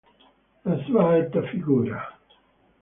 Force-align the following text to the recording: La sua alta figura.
La 0.69 0.77
sua 0.85 1.03
alta 1.13 1.43
figura. 1.51 1.99